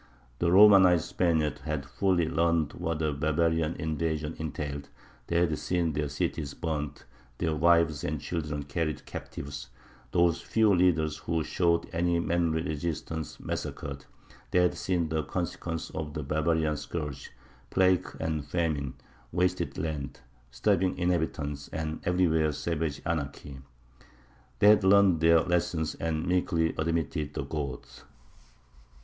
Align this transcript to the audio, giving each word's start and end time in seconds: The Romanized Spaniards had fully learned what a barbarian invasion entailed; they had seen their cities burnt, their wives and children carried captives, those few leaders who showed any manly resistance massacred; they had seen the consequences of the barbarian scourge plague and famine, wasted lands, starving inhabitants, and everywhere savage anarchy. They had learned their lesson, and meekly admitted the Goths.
The 0.39 0.51
Romanized 0.51 1.05
Spaniards 1.05 1.61
had 1.61 1.85
fully 1.85 2.27
learned 2.27 2.73
what 2.73 3.03
a 3.03 3.13
barbarian 3.13 3.75
invasion 3.75 4.35
entailed; 4.39 4.89
they 5.27 5.37
had 5.39 5.55
seen 5.59 5.93
their 5.93 6.09
cities 6.09 6.55
burnt, 6.55 7.03
their 7.37 7.55
wives 7.55 8.03
and 8.03 8.19
children 8.19 8.63
carried 8.63 9.05
captives, 9.05 9.69
those 10.09 10.41
few 10.41 10.73
leaders 10.73 11.17
who 11.17 11.43
showed 11.43 11.87
any 11.93 12.19
manly 12.19 12.63
resistance 12.63 13.39
massacred; 13.39 14.05
they 14.49 14.57
had 14.59 14.73
seen 14.73 15.07
the 15.09 15.21
consequences 15.21 15.91
of 15.91 16.15
the 16.15 16.23
barbarian 16.23 16.77
scourge 16.77 17.29
plague 17.69 18.07
and 18.19 18.47
famine, 18.47 18.95
wasted 19.31 19.77
lands, 19.77 20.19
starving 20.49 20.97
inhabitants, 20.97 21.67
and 21.67 22.01
everywhere 22.05 22.51
savage 22.51 23.03
anarchy. 23.05 23.59
They 24.57 24.69
had 24.69 24.83
learned 24.83 25.19
their 25.21 25.41
lesson, 25.41 25.85
and 25.99 26.25
meekly 26.25 26.73
admitted 26.75 27.35
the 27.35 27.43
Goths. 27.43 28.03